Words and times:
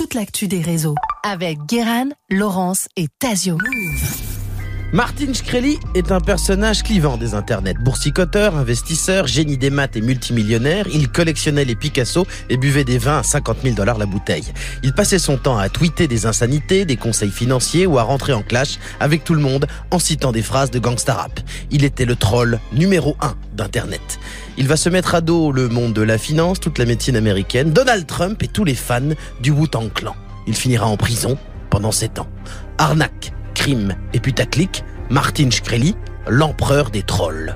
toute 0.00 0.14
l'actu 0.14 0.48
des 0.48 0.62
réseaux 0.62 0.94
avec 1.22 1.58
Guéran, 1.66 2.08
Laurence 2.30 2.88
et 2.96 3.08
Tazio. 3.18 3.58
Martin 4.92 5.32
Shkreli 5.32 5.78
est 5.94 6.10
un 6.10 6.20
personnage 6.20 6.82
clivant 6.82 7.16
des 7.16 7.34
internets. 7.34 7.78
Boursicoteur, 7.78 8.56
investisseur, 8.56 9.28
génie 9.28 9.56
des 9.56 9.70
maths 9.70 9.94
et 9.96 10.00
multimillionnaire, 10.00 10.84
il 10.92 11.08
collectionnait 11.08 11.64
les 11.64 11.76
Picasso 11.76 12.26
et 12.48 12.56
buvait 12.56 12.82
des 12.82 12.98
vins 12.98 13.18
à 13.18 13.22
50 13.22 13.58
000 13.62 13.76
dollars 13.76 13.98
la 13.98 14.06
bouteille. 14.06 14.52
Il 14.82 14.92
passait 14.92 15.20
son 15.20 15.36
temps 15.36 15.58
à 15.58 15.68
tweeter 15.68 16.08
des 16.08 16.26
insanités, 16.26 16.84
des 16.86 16.96
conseils 16.96 17.30
financiers 17.30 17.86
ou 17.86 18.00
à 18.00 18.02
rentrer 18.02 18.32
en 18.32 18.42
clash 18.42 18.80
avec 18.98 19.22
tout 19.22 19.34
le 19.34 19.40
monde 19.40 19.68
en 19.92 20.00
citant 20.00 20.32
des 20.32 20.42
phrases 20.42 20.72
de 20.72 20.80
gangsta 20.80 21.14
rap. 21.14 21.38
Il 21.70 21.84
était 21.84 22.04
le 22.04 22.16
troll 22.16 22.58
numéro 22.72 23.16
un 23.20 23.36
d'Internet. 23.54 24.18
Il 24.58 24.66
va 24.66 24.76
se 24.76 24.88
mettre 24.88 25.14
à 25.14 25.20
dos 25.20 25.52
le 25.52 25.68
monde 25.68 25.92
de 25.92 26.02
la 26.02 26.18
finance, 26.18 26.58
toute 26.58 26.78
la 26.78 26.84
médecine 26.84 27.14
américaine, 27.14 27.70
Donald 27.70 28.08
Trump 28.08 28.42
et 28.42 28.48
tous 28.48 28.64
les 28.64 28.74
fans 28.74 29.14
du 29.40 29.52
Wu-Tang 29.52 29.92
Clan. 29.94 30.16
Il 30.48 30.56
finira 30.56 30.88
en 30.88 30.96
prison 30.96 31.38
pendant 31.70 31.92
7 31.92 32.18
ans. 32.18 32.28
Arnaque 32.76 33.32
crime 33.60 33.94
et 34.14 34.20
putaclic, 34.20 34.84
Martin 35.10 35.50
Shkreli, 35.50 35.94
l'empereur 36.26 36.88
des 36.90 37.02
trolls. 37.02 37.54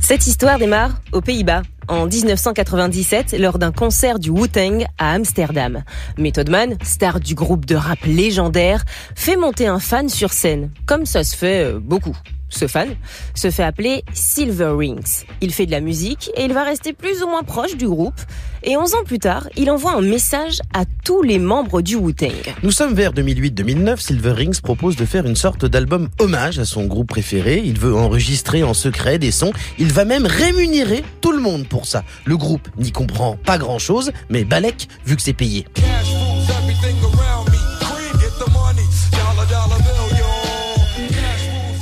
Cette 0.00 0.28
histoire 0.28 0.60
démarre 0.60 1.00
aux 1.10 1.20
Pays-Bas 1.20 1.62
en 1.88 2.06
1997 2.06 3.36
lors 3.36 3.58
d'un 3.58 3.72
concert 3.72 4.20
du 4.20 4.30
Wu-Tang 4.30 4.84
à 4.98 5.10
Amsterdam. 5.10 5.82
Method 6.18 6.50
Man, 6.50 6.76
star 6.84 7.18
du 7.18 7.34
groupe 7.34 7.66
de 7.66 7.74
rap 7.74 7.98
légendaire, 8.04 8.84
fait 9.16 9.34
monter 9.34 9.66
un 9.66 9.80
fan 9.80 10.08
sur 10.08 10.32
scène, 10.32 10.70
comme 10.86 11.04
ça 11.04 11.24
se 11.24 11.34
fait 11.34 11.64
euh, 11.64 11.80
beaucoup. 11.80 12.16
Ce 12.48 12.66
fan 12.68 12.94
se 13.34 13.50
fait 13.50 13.62
appeler 13.62 14.04
Silver 14.12 14.72
Rings. 14.76 15.24
Il 15.40 15.52
fait 15.52 15.66
de 15.66 15.70
la 15.70 15.80
musique 15.80 16.30
et 16.36 16.44
il 16.44 16.52
va 16.52 16.64
rester 16.64 16.92
plus 16.92 17.22
ou 17.22 17.28
moins 17.28 17.42
proche 17.42 17.76
du 17.76 17.88
groupe. 17.88 18.20
Et 18.62 18.76
11 18.76 18.94
ans 18.94 19.04
plus 19.04 19.18
tard, 19.18 19.48
il 19.56 19.70
envoie 19.70 19.94
un 19.94 20.00
message 20.00 20.60
à 20.72 20.84
tous 21.04 21.22
les 21.22 21.38
membres 21.38 21.82
du 21.82 21.96
Wu-Tang. 21.96 22.54
Nous 22.62 22.70
sommes 22.70 22.94
vers 22.94 23.12
2008-2009. 23.12 23.98
Silver 23.98 24.32
Rings 24.32 24.60
propose 24.60 24.96
de 24.96 25.04
faire 25.04 25.26
une 25.26 25.36
sorte 25.36 25.64
d'album 25.66 26.08
hommage 26.18 26.58
à 26.58 26.64
son 26.64 26.86
groupe 26.86 27.08
préféré. 27.08 27.62
Il 27.64 27.78
veut 27.78 27.94
enregistrer 27.94 28.62
en 28.62 28.74
secret 28.74 29.18
des 29.18 29.30
sons. 29.30 29.52
Il 29.78 29.92
va 29.92 30.04
même 30.04 30.26
rémunérer 30.26 31.04
tout 31.20 31.32
le 31.32 31.40
monde 31.40 31.66
pour 31.68 31.86
ça. 31.86 32.04
Le 32.24 32.36
groupe 32.36 32.68
n'y 32.78 32.92
comprend 32.92 33.36
pas 33.36 33.58
grand 33.58 33.78
chose, 33.78 34.12
mais 34.30 34.44
Balek, 34.44 34.88
vu 35.04 35.16
que 35.16 35.22
c'est 35.22 35.32
payé. 35.32 35.66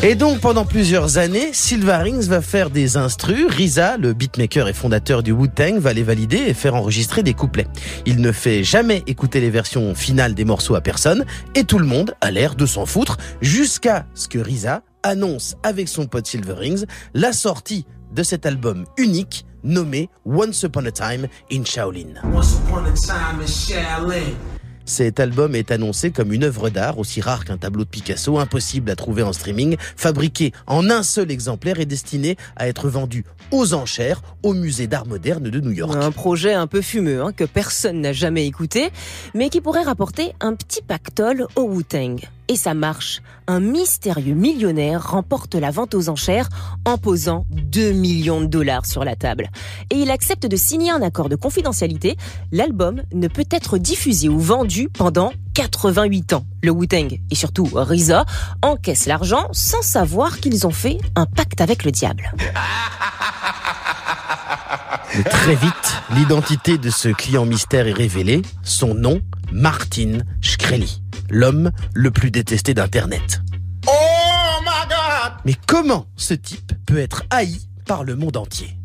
Et 0.06 0.16
donc 0.16 0.40
pendant 0.40 0.66
plusieurs 0.66 1.16
années, 1.16 1.52
Rings 1.86 2.28
va 2.28 2.42
faire 2.42 2.68
des 2.68 2.98
instrus. 2.98 3.46
Risa, 3.48 3.96
le 3.96 4.12
beatmaker 4.12 4.68
et 4.68 4.74
fondateur 4.74 5.22
du 5.22 5.32
Wu-Tang, 5.32 5.78
va 5.78 5.94
les 5.94 6.02
valider 6.02 6.36
et 6.36 6.52
faire 6.52 6.74
enregistrer 6.74 7.22
des 7.22 7.32
couplets. 7.32 7.66
Il 8.04 8.20
ne 8.20 8.30
fait 8.30 8.62
jamais 8.64 9.02
écouter 9.06 9.40
les 9.40 9.48
versions 9.48 9.94
finales 9.94 10.34
des 10.34 10.44
morceaux 10.44 10.74
à 10.74 10.82
personne 10.82 11.24
et 11.54 11.64
tout 11.64 11.78
le 11.78 11.86
monde 11.86 12.14
a 12.20 12.30
l'air 12.30 12.54
de 12.54 12.66
s'en 12.66 12.84
foutre 12.84 13.16
jusqu'à 13.40 14.04
ce 14.12 14.28
que 14.28 14.38
Risa 14.38 14.82
annonce 15.02 15.54
avec 15.62 15.88
son 15.88 16.04
pote 16.04 16.28
Rings 16.48 16.84
la 17.14 17.32
sortie 17.32 17.86
de 18.12 18.22
cet 18.22 18.44
album 18.44 18.84
unique 18.98 19.46
nommé 19.62 20.10
Once 20.26 20.62
Upon 20.64 20.84
a 20.84 20.92
Time 20.92 21.28
in 21.50 21.64
Shaolin. 21.64 22.20
Once 22.30 22.58
upon 22.58 22.84
a 22.84 22.92
time 22.92 23.40
in 23.40 23.46
Shaolin. 23.46 24.53
Cet 24.86 25.18
album 25.18 25.54
est 25.54 25.70
annoncé 25.70 26.10
comme 26.10 26.32
une 26.32 26.44
œuvre 26.44 26.68
d'art 26.68 26.98
aussi 26.98 27.20
rare 27.20 27.44
qu'un 27.44 27.56
tableau 27.56 27.84
de 27.84 27.88
Picasso, 27.88 28.38
impossible 28.38 28.90
à 28.90 28.96
trouver 28.96 29.22
en 29.22 29.32
streaming, 29.32 29.76
fabriqué 29.96 30.52
en 30.66 30.90
un 30.90 31.02
seul 31.02 31.30
exemplaire 31.30 31.80
et 31.80 31.86
destiné 31.86 32.36
à 32.56 32.68
être 32.68 32.88
vendu 32.88 33.24
aux 33.50 33.72
enchères 33.72 34.20
au 34.42 34.52
musée 34.52 34.86
d'art 34.86 35.06
moderne 35.06 35.48
de 35.48 35.60
New 35.60 35.72
York. 35.72 35.96
Un 35.96 36.10
projet 36.10 36.52
un 36.52 36.66
peu 36.66 36.82
fumeux 36.82 37.22
hein, 37.22 37.32
que 37.32 37.44
personne 37.44 38.00
n'a 38.02 38.12
jamais 38.12 38.46
écouté, 38.46 38.90
mais 39.34 39.48
qui 39.48 39.60
pourrait 39.60 39.82
rapporter 39.82 40.32
un 40.40 40.54
petit 40.54 40.82
pactole 40.82 41.46
au 41.56 41.62
Wu-Tang. 41.62 42.20
Et 42.48 42.56
ça 42.56 42.74
marche. 42.74 43.22
Un 43.46 43.60
mystérieux 43.60 44.34
millionnaire 44.34 45.10
remporte 45.10 45.54
la 45.54 45.70
vente 45.70 45.94
aux 45.94 46.10
enchères 46.10 46.48
en 46.84 46.98
posant 46.98 47.46
2 47.50 47.92
millions 47.92 48.40
de 48.42 48.46
dollars 48.46 48.84
sur 48.84 49.04
la 49.04 49.16
table. 49.16 49.50
Et 49.90 49.96
il 49.96 50.10
accepte 50.10 50.46
de 50.46 50.56
signer 50.56 50.90
un 50.90 51.00
accord 51.00 51.30
de 51.30 51.36
confidentialité. 51.36 52.16
L'album 52.52 53.02
ne 53.14 53.28
peut 53.28 53.46
être 53.50 53.78
diffusé 53.78 54.28
ou 54.28 54.38
vendu 54.38 54.90
pendant 54.90 55.32
88 55.54 56.34
ans. 56.34 56.44
Le 56.62 56.70
Wu-Tang 56.70 57.18
et 57.30 57.34
surtout 57.34 57.68
Risa 57.72 58.26
encaissent 58.62 59.06
l'argent 59.06 59.48
sans 59.52 59.82
savoir 59.82 60.40
qu'ils 60.40 60.66
ont 60.66 60.70
fait 60.70 60.98
un 61.16 61.26
pacte 61.26 61.62
avec 61.62 61.84
le 61.84 61.92
diable. 61.92 62.30
très 65.30 65.54
vite, 65.54 66.02
l'identité 66.14 66.76
de 66.76 66.90
ce 66.90 67.08
client 67.08 67.46
mystère 67.46 67.86
est 67.86 67.92
révélée. 67.92 68.42
Son 68.62 68.94
nom, 68.94 69.20
Martin 69.52 70.18
Shkreli 70.40 71.03
l'homme 71.30 71.70
le 71.94 72.10
plus 72.10 72.30
détesté 72.30 72.74
d'Internet. 72.74 73.42
Oh 73.86 74.60
my 74.62 74.88
God 74.88 75.32
Mais 75.44 75.54
comment 75.66 76.06
ce 76.16 76.34
type 76.34 76.72
peut 76.86 76.98
être 76.98 77.22
haï 77.30 77.60
par 77.86 78.04
le 78.04 78.16
monde 78.16 78.36
entier? 78.36 78.76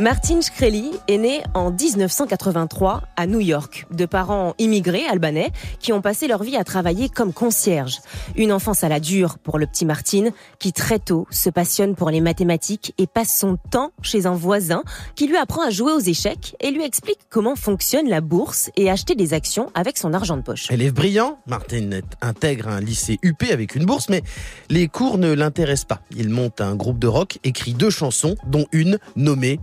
Martin 0.00 0.40
Shkreli 0.40 0.92
est 1.08 1.18
né 1.18 1.42
en 1.52 1.70
1983 1.70 3.02
à 3.16 3.26
New 3.26 3.40
York, 3.40 3.86
de 3.90 4.06
parents 4.06 4.54
immigrés 4.58 5.04
albanais 5.06 5.50
qui 5.78 5.92
ont 5.92 6.00
passé 6.00 6.26
leur 6.26 6.42
vie 6.42 6.56
à 6.56 6.64
travailler 6.64 7.10
comme 7.10 7.34
concierge. 7.34 7.98
Une 8.34 8.50
enfance 8.50 8.82
à 8.82 8.88
la 8.88 8.98
dure 8.98 9.36
pour 9.38 9.58
le 9.58 9.66
petit 9.66 9.84
Martin 9.84 10.30
qui 10.58 10.72
très 10.72 10.98
tôt 10.98 11.26
se 11.30 11.50
passionne 11.50 11.96
pour 11.96 12.08
les 12.08 12.22
mathématiques 12.22 12.94
et 12.96 13.06
passe 13.06 13.36
son 13.36 13.58
temps 13.70 13.90
chez 14.00 14.24
un 14.24 14.32
voisin 14.32 14.82
qui 15.16 15.26
lui 15.26 15.36
apprend 15.36 15.66
à 15.66 15.68
jouer 15.68 15.92
aux 15.92 16.00
échecs 16.00 16.56
et 16.60 16.70
lui 16.70 16.82
explique 16.82 17.18
comment 17.28 17.54
fonctionne 17.54 18.08
la 18.08 18.22
bourse 18.22 18.70
et 18.76 18.90
acheter 18.90 19.14
des 19.14 19.34
actions 19.34 19.70
avec 19.74 19.98
son 19.98 20.14
argent 20.14 20.38
de 20.38 20.42
poche. 20.42 20.70
Élève 20.70 20.94
brillant, 20.94 21.38
Martin 21.46 21.90
intègre 22.22 22.68
un 22.68 22.80
lycée 22.80 23.18
UP 23.22 23.42
avec 23.52 23.74
une 23.74 23.84
bourse 23.84 24.08
mais 24.08 24.22
les 24.70 24.88
cours 24.88 25.18
ne 25.18 25.30
l'intéressent 25.30 25.88
pas. 25.88 26.00
Il 26.16 26.30
monte 26.30 26.62
un 26.62 26.74
groupe 26.74 26.98
de 26.98 27.06
rock, 27.06 27.38
écrit 27.44 27.74
deux 27.74 27.90
chansons 27.90 28.36
dont 28.46 28.64
une 28.72 28.98
nommée 29.14 29.60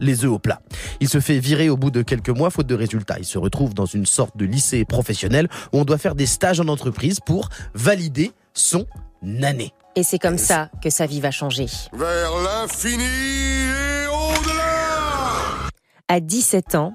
les 0.00 0.24
œufs 0.24 0.30
au 0.30 0.38
plat. 0.38 0.60
Il 1.00 1.08
se 1.08 1.20
fait 1.20 1.38
virer 1.38 1.68
au 1.68 1.76
bout 1.76 1.90
de 1.90 2.02
quelques 2.02 2.30
mois 2.30 2.50
faute 2.50 2.66
de 2.66 2.74
résultats. 2.74 3.18
Il 3.18 3.24
se 3.24 3.38
retrouve 3.38 3.74
dans 3.74 3.86
une 3.86 4.06
sorte 4.06 4.36
de 4.36 4.44
lycée 4.44 4.84
professionnel 4.84 5.48
où 5.72 5.78
on 5.78 5.84
doit 5.84 5.98
faire 5.98 6.14
des 6.14 6.26
stages 6.26 6.60
en 6.60 6.68
entreprise 6.68 7.20
pour 7.20 7.48
valider 7.74 8.32
son 8.54 8.86
année. 9.42 9.72
Et 9.96 10.02
c'est 10.02 10.18
comme 10.18 10.38
ça 10.38 10.70
que 10.82 10.90
sa 10.90 11.06
vie 11.06 11.20
va 11.20 11.30
changer. 11.30 11.66
Vers 11.92 12.30
l'infini 12.42 13.04
et 13.04 14.06
au-delà 14.06 15.68
À 16.08 16.20
17 16.20 16.74
ans, 16.76 16.94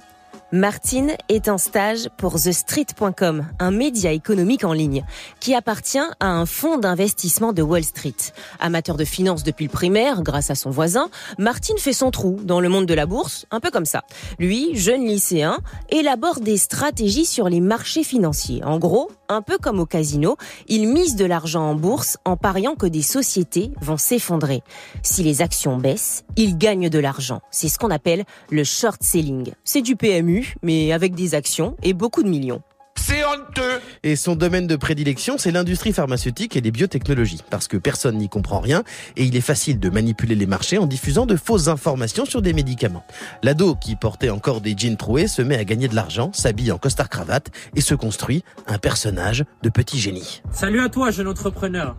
Martine 0.56 1.18
est 1.28 1.50
en 1.50 1.58
stage 1.58 2.08
pour 2.18 2.36
TheStreet.com, 2.36 3.46
un 3.60 3.72
média 3.72 4.14
économique 4.14 4.64
en 4.64 4.72
ligne 4.72 5.04
qui 5.42 5.54
appartient 5.54 6.00
à 6.22 6.28
un 6.28 6.46
fonds 6.46 6.78
d'investissement 6.78 7.52
de 7.52 7.62
Wall 7.62 7.84
Street. 7.84 8.16
Amateur 8.62 8.96
de 8.96 9.04
finance 9.04 9.44
depuis 9.44 9.66
le 9.66 9.70
primaire, 9.70 10.24
grâce 10.24 10.52
à 10.52 10.56
son 10.56 10.70
voisin, 10.70 11.10
Martine 11.38 11.78
fait 11.78 11.92
son 11.92 12.10
trou 12.10 12.40
dans 12.42 12.62
le 12.62 12.70
monde 12.70 12.86
de 12.86 12.94
la 12.94 13.06
bourse, 13.06 13.46
un 13.52 13.60
peu 13.60 13.70
comme 13.70 13.84
ça. 13.84 14.04
Lui, 14.40 14.74
jeune 14.76 15.06
lycéen, 15.06 15.58
élabore 15.90 16.40
des 16.40 16.56
stratégies 16.56 17.26
sur 17.26 17.50
les 17.50 17.60
marchés 17.60 18.06
financiers. 18.06 18.64
En 18.64 18.80
gros, 18.80 19.12
un 19.28 19.42
peu 19.42 19.58
comme 19.58 19.82
au 19.82 19.86
casino, 19.86 20.38
il 20.70 20.88
mise 20.88 21.18
de 21.18 21.26
l'argent 21.26 21.70
en 21.70 21.76
bourse 21.76 22.18
en 22.24 22.38
pariant 22.38 22.76
que 22.76 22.86
des 22.86 23.02
sociétés 23.02 23.72
vont 23.82 23.98
s'effondrer. 23.98 24.62
Si 25.04 25.22
les 25.22 25.42
actions 25.42 25.76
baissent, 25.76 26.24
il 26.38 26.58
gagne 26.58 26.88
de 26.88 27.00
l'argent. 27.00 27.42
C'est 27.52 27.68
ce 27.68 27.78
qu'on 27.78 27.92
appelle 27.92 28.24
le 28.52 28.64
short 28.64 29.04
selling. 29.04 29.52
C'est 29.66 29.82
du 29.82 29.98
PMU 29.98 30.45
mais 30.62 30.92
avec 30.92 31.16
des 31.16 31.36
actions 31.36 31.76
et 31.84 31.94
beaucoup 31.94 32.24
de 32.24 32.30
millions. 32.30 32.62
C'est 32.98 33.24
honteux 33.24 33.82
Et 34.04 34.16
son 34.16 34.36
domaine 34.36 34.68
de 34.68 34.76
prédilection, 34.76 35.38
c'est 35.38 35.52
l'industrie 35.52 35.94
pharmaceutique 35.94 36.56
et 36.56 36.62
les 36.62 36.72
biotechnologies, 36.72 37.42
parce 37.50 37.68
que 37.68 37.78
personne 37.78 38.18
n'y 38.18 38.30
comprend 38.30 38.60
rien, 38.60 38.84
et 39.16 39.26
il 39.26 39.36
est 39.36 39.42
facile 39.42 39.80
de 39.80 39.90
manipuler 39.90 40.34
les 40.34 40.48
marchés 40.48 40.78
en 40.78 40.88
diffusant 40.88 41.26
de 41.26 41.36
fausses 41.36 41.68
informations 41.68 42.26
sur 42.26 42.42
des 42.42 42.54
médicaments. 42.54 43.06
L'ado, 43.44 43.76
qui 43.76 43.96
portait 43.96 44.30
encore 44.30 44.62
des 44.62 44.76
jeans 44.76 44.98
troués, 44.98 45.28
se 45.28 45.42
met 45.42 45.58
à 45.58 45.66
gagner 45.66 45.88
de 45.88 45.96
l'argent, 45.96 46.32
s'habille 46.34 46.72
en 46.72 46.78
costard-cravate, 46.78 47.52
et 47.76 47.82
se 47.82 47.94
construit 47.94 48.44
un 48.66 48.80
personnage 48.80 49.46
de 49.62 49.70
petit 49.70 50.00
génie. 50.00 50.42
Salut 50.52 50.80
à 50.80 50.90
toi, 50.90 51.12
jeune 51.12 51.28
entrepreneur 51.28 51.96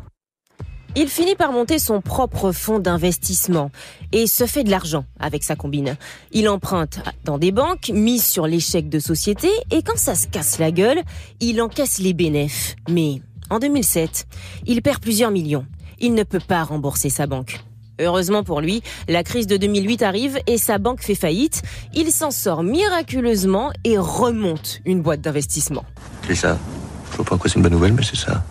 il 0.97 1.09
finit 1.09 1.37
par 1.37 1.53
monter 1.53 1.79
son 1.79 2.01
propre 2.01 2.53
fonds 2.53 2.79
d'investissement 2.79 3.71
et 4.13 4.27
se 4.27 4.47
fait 4.47 4.65
de 4.65 4.71
l'argent 4.71 5.05
avec 5.21 5.45
sa 5.45 5.55
combine. 5.55 5.97
Il 6.33 6.49
emprunte 6.49 7.01
dans 7.25 7.37
des 7.37 7.53
banques, 7.53 7.91
mise 7.93 8.25
sur 8.25 8.47
l'échec 8.47 8.89
de 8.89 8.99
société 8.99 9.49
et 9.71 9.83
quand 9.83 9.99
ça 9.99 10.15
se 10.15 10.27
casse 10.27 10.59
la 10.59 10.71
gueule, 10.71 11.03
il 11.41 11.61
encaisse 11.61 11.99
les 11.99 12.15
bénéfices. 12.15 12.77
Mais 12.89 13.21
en 13.51 13.59
2007, 13.59 14.27
il 14.67 14.81
perd 14.81 15.01
plusieurs 15.01 15.31
millions. 15.31 15.67
Il 15.99 16.15
ne 16.15 16.23
peut 16.23 16.41
pas 16.41 16.65
rembourser 16.65 17.11
sa 17.11 17.27
banque. 17.27 17.61
Heureusement 18.01 18.43
pour 18.43 18.63
lui, 18.63 18.83
la 19.07 19.23
crise 19.23 19.47
de 19.47 19.59
2008 19.59 20.03
arrive 20.03 20.39
et 20.47 20.57
sa 20.57 20.79
banque 20.79 21.03
fait 21.03 21.15
faillite. 21.15 21.63
Il 21.95 22.11
s'en 22.11 22.31
sort 22.31 22.63
miraculeusement 22.63 23.71
et 23.85 23.99
remonte 23.99 24.81
une 24.87 25.03
boîte 25.03 25.21
d'investissement. 25.21 25.85
C'est 26.27 26.35
ça. 26.35 26.59
Je 27.11 27.17
vois 27.17 27.25
pas 27.27 27.37
quoi 27.37 27.51
c'est 27.51 27.57
une 27.57 27.63
bonne 27.63 27.73
nouvelle, 27.73 27.93
mais 27.93 28.03
c'est 28.03 28.17
ça. 28.17 28.43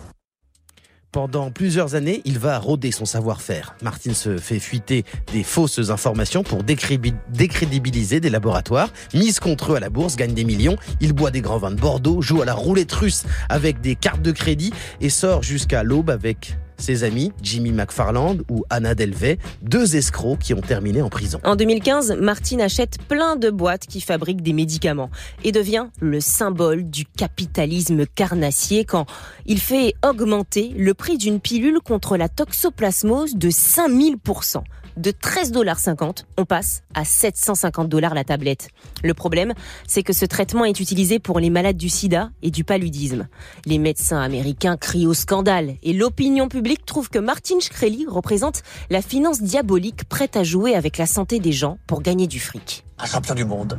Pendant 1.16 1.50
plusieurs 1.50 1.94
années, 1.94 2.20
il 2.26 2.38
va 2.38 2.58
rôder 2.58 2.92
son 2.92 3.06
savoir-faire. 3.06 3.74
Martin 3.80 4.12
se 4.12 4.36
fait 4.36 4.58
fuiter 4.58 5.06
des 5.32 5.44
fausses 5.44 5.88
informations 5.88 6.42
pour 6.42 6.62
décrédibiliser 6.62 8.20
des 8.20 8.28
laboratoires. 8.28 8.90
Mise 9.14 9.40
contre 9.40 9.72
eux 9.72 9.76
à 9.76 9.80
la 9.80 9.88
bourse, 9.88 10.16
gagne 10.16 10.34
des 10.34 10.44
millions. 10.44 10.76
Il 11.00 11.14
boit 11.14 11.30
des 11.30 11.40
grands 11.40 11.56
vins 11.56 11.70
de 11.70 11.80
Bordeaux, 11.80 12.20
joue 12.20 12.42
à 12.42 12.44
la 12.44 12.52
roulette 12.52 12.92
russe 12.92 13.24
avec 13.48 13.80
des 13.80 13.94
cartes 13.94 14.20
de 14.20 14.30
crédit 14.30 14.74
et 15.00 15.08
sort 15.08 15.42
jusqu'à 15.42 15.82
l'aube 15.82 16.10
avec 16.10 16.58
ses 16.78 17.04
amis 17.04 17.32
Jimmy 17.42 17.72
McFarland 17.72 18.38
ou 18.50 18.64
Anna 18.70 18.94
Delvey, 18.94 19.38
deux 19.62 19.96
escrocs 19.96 20.38
qui 20.38 20.54
ont 20.54 20.60
terminé 20.60 21.02
en 21.02 21.08
prison. 21.08 21.40
En 21.44 21.56
2015, 21.56 22.16
Martin 22.20 22.60
achète 22.60 22.98
plein 23.08 23.36
de 23.36 23.50
boîtes 23.50 23.86
qui 23.86 24.00
fabriquent 24.00 24.42
des 24.42 24.52
médicaments 24.52 25.10
et 25.44 25.52
devient 25.52 25.86
le 26.00 26.20
symbole 26.20 26.84
du 26.84 27.04
capitalisme 27.04 28.06
carnassier 28.06 28.84
quand 28.84 29.06
il 29.46 29.60
fait 29.60 29.94
augmenter 30.04 30.72
le 30.76 30.94
prix 30.94 31.18
d'une 31.18 31.40
pilule 31.40 31.80
contre 31.80 32.16
la 32.16 32.28
toxoplasmose 32.28 33.36
de 33.36 33.50
5000% 33.50 34.62
de 34.96 35.10
13,50$, 35.10 36.24
on 36.38 36.44
passe 36.44 36.82
à 36.94 37.04
750 37.04 37.88
dollars 37.88 38.14
la 38.14 38.24
tablette. 38.24 38.68
Le 39.04 39.14
problème, 39.14 39.52
c'est 39.86 40.02
que 40.02 40.12
ce 40.12 40.24
traitement 40.24 40.64
est 40.64 40.80
utilisé 40.80 41.18
pour 41.18 41.40
les 41.40 41.50
malades 41.50 41.76
du 41.76 41.88
sida 41.88 42.30
et 42.42 42.50
du 42.50 42.64
paludisme. 42.64 43.28
Les 43.64 43.78
médecins 43.78 44.20
américains 44.20 44.76
crient 44.76 45.06
au 45.06 45.14
scandale 45.14 45.76
et 45.82 45.92
l'opinion 45.92 46.48
publique 46.48 46.84
trouve 46.86 47.10
que 47.10 47.18
Martin 47.18 47.60
Shkreli 47.60 48.06
représente 48.08 48.62
la 48.90 49.02
finance 49.02 49.42
diabolique 49.42 50.08
prête 50.08 50.36
à 50.36 50.44
jouer 50.44 50.74
avec 50.74 50.98
la 50.98 51.06
santé 51.06 51.40
des 51.40 51.52
gens 51.52 51.78
pour 51.86 52.02
gagner 52.02 52.26
du 52.26 52.40
fric. 52.40 52.84
Un 52.98 53.06
champion 53.06 53.34
du 53.34 53.44
monde. 53.44 53.78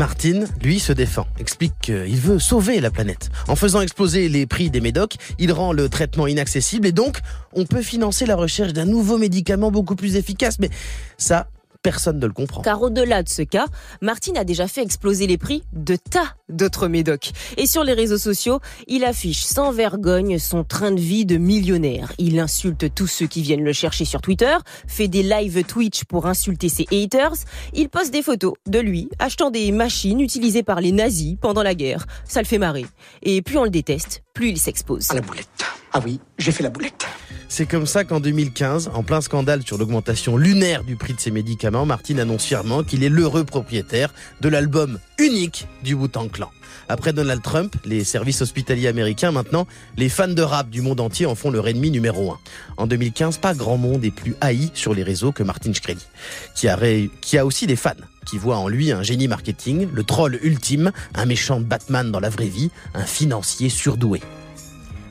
Martin, 0.00 0.46
lui, 0.62 0.80
se 0.80 0.94
défend, 0.94 1.26
explique 1.38 1.74
qu'il 1.82 2.16
veut 2.16 2.38
sauver 2.38 2.80
la 2.80 2.90
planète. 2.90 3.28
En 3.48 3.54
faisant 3.54 3.82
exploser 3.82 4.30
les 4.30 4.46
prix 4.46 4.70
des 4.70 4.80
médocs, 4.80 5.16
il 5.38 5.52
rend 5.52 5.74
le 5.74 5.90
traitement 5.90 6.26
inaccessible 6.26 6.86
et 6.86 6.92
donc 6.92 7.18
on 7.52 7.66
peut 7.66 7.82
financer 7.82 8.24
la 8.24 8.34
recherche 8.34 8.72
d'un 8.72 8.86
nouveau 8.86 9.18
médicament 9.18 9.70
beaucoup 9.70 9.96
plus 9.96 10.16
efficace. 10.16 10.58
Mais 10.58 10.70
ça, 11.18 11.48
personne 11.82 12.18
ne 12.18 12.26
le 12.26 12.32
comprend. 12.32 12.62
Car 12.62 12.82
au-delà 12.82 13.22
de 13.22 13.28
ce 13.28 13.42
cas, 13.42 13.66
Martin 14.00 14.34
a 14.36 14.44
déjà 14.44 14.68
fait 14.68 14.82
exploser 14.82 15.26
les 15.26 15.38
prix 15.38 15.62
de 15.72 15.96
tas 15.96 16.34
d'autres 16.48 16.88
médocs. 16.88 17.32
Et 17.56 17.66
sur 17.66 17.84
les 17.84 17.92
réseaux 17.92 18.18
sociaux, 18.18 18.60
il 18.86 19.04
affiche 19.04 19.42
sans 19.42 19.72
vergogne 19.72 20.38
son 20.38 20.64
train 20.64 20.92
de 20.92 21.00
vie 21.00 21.24
de 21.24 21.36
millionnaire. 21.36 22.12
Il 22.18 22.38
insulte 22.38 22.94
tous 22.94 23.06
ceux 23.06 23.26
qui 23.26 23.42
viennent 23.42 23.64
le 23.64 23.72
chercher 23.72 24.04
sur 24.04 24.20
Twitter, 24.20 24.56
fait 24.86 25.08
des 25.08 25.22
live 25.22 25.64
Twitch 25.64 26.04
pour 26.04 26.26
insulter 26.26 26.68
ses 26.68 26.86
haters. 26.92 27.34
Il 27.72 27.88
poste 27.88 28.12
des 28.12 28.22
photos 28.22 28.54
de 28.66 28.78
lui 28.78 29.08
achetant 29.18 29.50
des 29.50 29.72
machines 29.72 30.20
utilisées 30.20 30.62
par 30.62 30.80
les 30.80 30.92
nazis 30.92 31.36
pendant 31.40 31.62
la 31.62 31.74
guerre. 31.74 32.06
Ça 32.24 32.40
le 32.40 32.46
fait 32.46 32.58
marrer. 32.58 32.86
Et 33.22 33.42
plus 33.42 33.58
on 33.58 33.64
le 33.64 33.70
déteste, 33.70 34.22
plus 34.34 34.50
il 34.50 34.58
s'expose. 34.58 35.10
À 35.10 35.14
la 35.14 35.20
boulette. 35.20 35.48
Ah 35.92 36.00
oui, 36.04 36.20
j'ai 36.38 36.52
fait 36.52 36.62
la 36.62 36.70
boulette. 36.70 37.06
C'est 37.48 37.66
comme 37.66 37.84
ça 37.84 38.04
qu'en 38.04 38.20
2015, 38.20 38.92
en 38.94 39.02
plein 39.02 39.20
scandale 39.20 39.62
sur 39.64 39.76
l'augmentation 39.76 40.36
lunaire 40.36 40.84
du 40.84 40.94
prix 40.94 41.14
de 41.14 41.20
ses 41.20 41.32
médicaments, 41.32 41.84
Martin 41.84 42.18
annonce 42.18 42.44
fièrement 42.44 42.84
qu'il 42.84 43.02
est 43.02 43.08
l'heureux 43.08 43.42
propriétaire 43.42 44.14
de 44.40 44.48
l'album 44.48 45.00
unique 45.18 45.66
du 45.82 45.94
Wu-Tang 45.94 46.30
Clan. 46.30 46.50
Après 46.88 47.12
Donald 47.12 47.42
Trump, 47.42 47.74
les 47.84 48.04
services 48.04 48.40
hospitaliers 48.40 48.86
américains, 48.86 49.32
maintenant, 49.32 49.66
les 49.96 50.08
fans 50.08 50.28
de 50.28 50.42
rap 50.42 50.70
du 50.70 50.80
monde 50.80 51.00
entier 51.00 51.26
en 51.26 51.34
font 51.34 51.50
leur 51.50 51.66
ennemi 51.66 51.90
numéro 51.90 52.30
un. 52.30 52.38
En 52.76 52.86
2015, 52.86 53.38
pas 53.38 53.54
grand 53.54 53.76
monde 53.76 54.04
est 54.04 54.12
plus 54.12 54.36
haï 54.40 54.70
sur 54.74 54.94
les 54.94 55.02
réseaux 55.02 55.32
que 55.32 55.42
Martin 55.42 55.72
Shkreli, 55.72 56.06
qui 56.54 56.68
a, 56.68 56.78
qui 57.20 57.36
a 57.36 57.44
aussi 57.44 57.66
des 57.66 57.76
fans 57.76 57.90
qui 58.26 58.38
voient 58.38 58.58
en 58.58 58.68
lui 58.68 58.92
un 58.92 59.02
génie 59.02 59.26
marketing, 59.26 59.88
le 59.92 60.04
troll 60.04 60.38
ultime, 60.42 60.92
un 61.14 61.26
méchant 61.26 61.58
Batman 61.58 62.12
dans 62.12 62.20
la 62.20 62.30
vraie 62.30 62.46
vie, 62.46 62.70
un 62.94 63.04
financier 63.04 63.68
surdoué. 63.70 64.20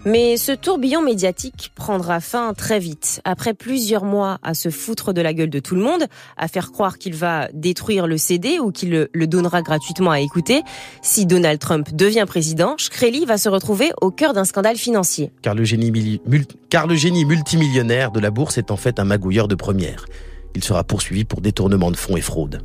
Mais 0.05 0.37
ce 0.37 0.53
tourbillon 0.53 1.01
médiatique 1.01 1.71
prendra 1.75 2.21
fin 2.21 2.53
très 2.53 2.79
vite. 2.79 3.21
Après 3.25 3.53
plusieurs 3.53 4.05
mois 4.05 4.39
à 4.43 4.53
se 4.53 4.69
foutre 4.69 5.13
de 5.13 5.21
la 5.21 5.33
gueule 5.33 5.49
de 5.49 5.59
tout 5.59 5.75
le 5.75 5.81
monde, 5.81 6.05
à 6.37 6.47
faire 6.47 6.71
croire 6.71 6.97
qu'il 6.97 7.15
va 7.15 7.49
détruire 7.53 8.07
le 8.07 8.17
CD 8.17 8.59
ou 8.59 8.71
qu'il 8.71 8.91
le, 8.91 9.27
donnera 9.27 9.61
gratuitement 9.61 10.11
à 10.11 10.21
écouter, 10.21 10.61
si 11.01 11.25
Donald 11.25 11.59
Trump 11.59 11.89
devient 11.93 12.25
président, 12.25 12.75
Shkreli 12.77 13.25
va 13.25 13.37
se 13.37 13.49
retrouver 13.49 13.91
au 14.01 14.09
cœur 14.09 14.33
d'un 14.33 14.45
scandale 14.45 14.77
financier. 14.77 15.31
Car 15.41 15.53
le, 15.53 15.65
génie 15.65 16.21
car 16.69 16.87
le 16.87 16.95
génie 16.95 17.25
multimillionnaire 17.25 18.11
de 18.11 18.21
la 18.21 18.31
bourse 18.31 18.57
est 18.57 18.71
en 18.71 18.77
fait 18.77 18.99
un 18.99 19.05
magouilleur 19.05 19.49
de 19.49 19.55
première. 19.55 20.05
Il 20.55 20.63
sera 20.63 20.85
poursuivi 20.85 21.25
pour 21.25 21.41
détournement 21.41 21.91
de 21.91 21.97
fonds 21.97 22.15
et 22.15 22.21
fraude. 22.21 22.61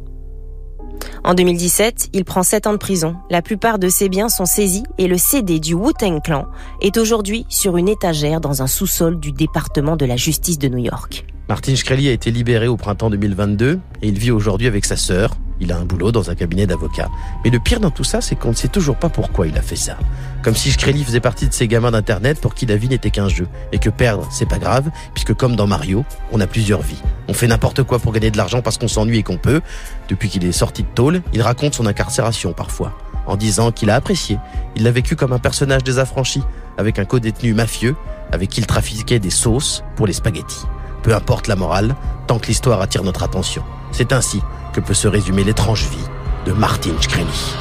En 1.27 1.33
2017, 1.33 2.11
il 2.13 2.23
prend 2.27 2.43
7 2.43 2.67
ans 2.67 2.73
de 2.73 2.79
prison. 2.79 3.17
La 3.31 3.41
plupart 3.41 3.79
de 3.79 3.89
ses 3.89 4.11
biens 4.11 4.29
sont 4.29 4.45
saisis 4.45 4.83
et 4.99 5.09
le 5.09 5.17
CD 5.17 5.59
du 5.59 5.73
Wu-Tang 5.73 6.21
Clan 6.23 6.47
est 6.83 6.99
aujourd'hui 6.99 7.47
sur 7.49 7.79
une 7.79 7.89
étagère 7.89 8.43
dans 8.43 8.61
un 8.61 8.67
sous-sol 8.67 9.19
du 9.19 9.33
département 9.33 9.97
de 9.97 10.05
la 10.05 10.17
justice 10.17 10.59
de 10.59 10.69
New 10.69 10.85
York. 10.85 11.25
Martin 11.49 11.75
Shkreli 11.75 12.09
a 12.09 12.13
été 12.13 12.31
libéré 12.31 12.69
au 12.69 12.77
printemps 12.77 13.09
2022 13.09 13.81
et 14.03 14.09
il 14.09 14.19
vit 14.19 14.33
aujourd'hui 14.33 14.67
avec 14.67 14.85
sa 14.85 14.97
sœur. 14.97 15.35
Il 15.61 15.73
a 15.73 15.77
un 15.77 15.85
boulot 15.85 16.13
dans 16.13 16.31
un 16.31 16.35
cabinet 16.35 16.67
d'avocat. 16.67 17.09
Mais 17.45 17.51
le 17.51 17.59
pire 17.59 17.81
dans 17.81 17.91
tout 17.91 18.05
ça, 18.05 18.21
c'est 18.21 18.35
qu'on 18.35 18.51
ne 18.51 18.55
sait 18.55 18.69
toujours 18.69 18.97
pas 18.97 19.09
pourquoi 19.09 19.47
il 19.47 19.57
a 19.57 19.63
fait 19.63 19.77
ça. 19.77 19.97
Comme 20.43 20.55
si 20.55 20.71
Shkreli 20.71 21.05
faisait 21.05 21.21
partie 21.21 21.49
de 21.49 21.55
ces 21.55 21.69
gamins 21.69 21.91
d'internet 21.91 22.41
pour 22.41 22.55
qui 22.55 22.67
la 22.67 22.77
vie 22.77 22.89
n'était 22.89 23.11
qu'un 23.11 23.29
jeu. 23.29 23.47
Et 23.73 23.79
que 23.79 23.91
perdre, 23.91 24.29
c'est 24.31 24.49
pas 24.49 24.59
grave, 24.59 24.91
puisque 25.15 25.35
comme 25.35 25.57
dans 25.57 25.67
Mario, 25.67 26.05
on 26.33 26.41
a 26.41 26.47
plusieurs 26.47 26.83
vies. 26.83 27.01
On 27.29 27.35
fait 27.35 27.47
n'importe 27.47 27.83
quoi 27.83 27.99
pour 27.99 28.13
gagner 28.13 28.31
de 28.31 28.37
l'argent 28.37 28.63
parce 28.63 28.79
qu'on 28.79 28.89
s'ennuie 28.89 29.19
et 29.19 29.23
qu'on 29.23 29.39
peut. 29.39 29.61
Depuis 30.09 30.29
qu'il 30.29 30.45
est 30.45 30.53
sorti 30.53 30.83
de 30.83 30.89
tôle, 30.89 31.23
il 31.33 31.43
raconte 31.43 31.75
son 31.75 31.87
incarcération 31.87 32.53
parfois. 32.53 32.99
En 33.27 33.37
disant 33.37 33.73
qu'il 33.73 33.91
a 33.91 33.95
apprécié. 33.95 34.39
Il 34.77 34.83
l'a 34.83 34.91
vécu 34.91 35.17
comme 35.17 35.33
un 35.33 35.39
personnage 35.39 35.83
désaffranchi, 35.83 36.43
avec 36.77 36.99
un 36.99 37.05
co-détenu 37.05 37.55
mafieux, 37.55 37.97
avec 38.33 38.51
qui 38.51 38.61
il 38.61 38.67
trafiquait 38.67 39.19
des 39.19 39.31
sauces 39.31 39.83
pour 39.97 40.07
les 40.07 40.13
spaghettis 40.13 40.67
peu 41.05 41.15
importe 41.15 41.47
la 41.47 41.55
morale, 41.55 41.95
tant 42.27 42.39
que 42.39 42.47
l'histoire 42.47 42.81
attire 42.81 43.05
notre 43.05 43.23
attention. 43.23 43.63
C'est 43.97 44.13
ainsi 44.13 44.43
que 44.73 44.81
peut 44.81 44.93
se 44.93 45.07
résumer 45.07 45.45
l'étrange 45.45 45.85
vie 45.85 46.05
de 46.47 46.53
Martin 46.53 46.91
Shkreli. 47.01 47.55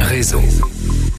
Réseau. 0.00 0.42